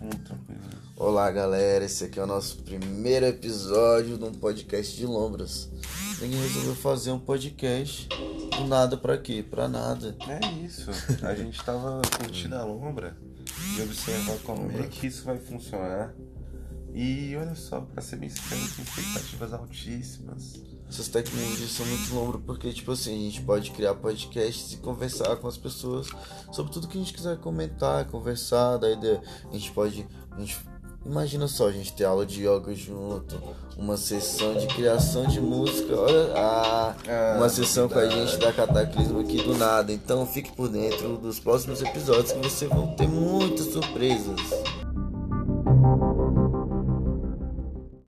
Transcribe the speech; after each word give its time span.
Muito 0.00 0.18
tranquilo. 0.24 0.60
Olá, 0.96 1.30
galera. 1.30 1.84
Esse 1.84 2.04
aqui 2.04 2.18
é 2.18 2.22
o 2.22 2.26
nosso 2.26 2.56
primeiro 2.62 3.26
episódio 3.26 4.16
de 4.16 4.24
um 4.24 4.32
podcast 4.32 4.96
de 4.96 5.04
Lombras. 5.04 5.70
Ninguém 6.20 6.40
resolveu 6.40 6.74
fazer 6.74 7.10
um 7.10 7.18
podcast 7.18 8.08
do 8.08 8.66
nada 8.66 8.96
pra 8.96 9.18
quê? 9.18 9.44
Pra 9.48 9.68
nada. 9.68 10.16
É 10.26 10.64
isso. 10.64 10.90
A 11.22 11.34
gente 11.34 11.62
tava 11.62 12.00
curtindo 12.18 12.54
a 12.56 12.64
lombra 12.64 13.14
e 13.76 13.82
observar 13.82 14.38
como 14.38 14.70
é 14.72 14.86
que 14.86 15.06
isso 15.06 15.24
vai 15.24 15.38
funcionar. 15.38 16.14
E 16.94 17.36
olha 17.36 17.54
só, 17.54 17.82
pra 17.82 18.02
ser 18.02 18.16
bem 18.16 18.30
sincero, 18.30 18.60
tem 18.74 18.84
expectativas 18.84 19.52
altíssimas. 19.52 20.62
Essas 20.90 21.06
tecnologias 21.06 21.70
são 21.70 21.86
muito 21.86 22.12
lombras 22.12 22.42
porque, 22.44 22.72
tipo 22.72 22.90
assim, 22.90 23.14
a 23.14 23.30
gente 23.30 23.42
pode 23.42 23.70
criar 23.70 23.94
podcasts 23.94 24.72
e 24.72 24.76
conversar 24.78 25.36
com 25.36 25.46
as 25.46 25.56
pessoas 25.56 26.08
sobre 26.50 26.72
tudo 26.72 26.88
que 26.88 26.98
a 26.98 27.00
gente 27.00 27.14
quiser 27.14 27.36
comentar, 27.38 28.06
conversar. 28.06 28.76
Daí 28.76 28.98
a 29.48 29.52
gente 29.52 29.70
pode. 29.70 30.04
A 30.32 30.40
gente, 30.40 30.58
imagina 31.06 31.46
só, 31.46 31.68
a 31.68 31.72
gente 31.72 31.92
ter 31.92 32.04
aula 32.04 32.26
de 32.26 32.44
yoga 32.44 32.74
junto, 32.74 33.40
uma 33.78 33.96
sessão 33.96 34.54
de 34.54 34.66
criação 34.66 35.26
de 35.26 35.40
música, 35.40 35.94
olha, 35.96 36.32
ah, 36.34 36.96
Ah, 37.06 37.34
uma 37.36 37.48
sessão 37.48 37.88
com 37.88 37.98
a 37.98 38.08
gente 38.08 38.36
da 38.38 38.52
Cataclismo 38.52 39.20
aqui 39.20 39.36
do 39.44 39.54
nada. 39.56 39.92
Então 39.92 40.26
fique 40.26 40.50
por 40.56 40.68
dentro 40.68 41.16
dos 41.18 41.38
próximos 41.38 41.80
episódios 41.80 42.32
que 42.32 42.38
vocês 42.40 42.68
vão 42.68 42.96
ter 42.96 43.06
muitas 43.06 43.66
surpresas. 43.66 44.40